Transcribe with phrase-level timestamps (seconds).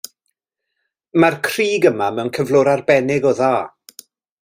[1.23, 3.57] Mae'r crug yma mewn cyflwr arbennig o dda.